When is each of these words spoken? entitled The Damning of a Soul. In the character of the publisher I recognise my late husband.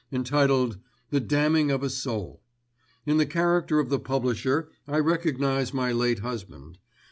entitled 0.11 0.79
The 1.11 1.19
Damning 1.19 1.69
of 1.69 1.83
a 1.83 1.89
Soul. 1.91 2.41
In 3.05 3.17
the 3.17 3.25
character 3.27 3.77
of 3.79 3.89
the 3.89 3.99
publisher 3.99 4.71
I 4.87 4.97
recognise 4.97 5.75
my 5.75 5.91
late 5.91 6.19
husband. 6.25 6.79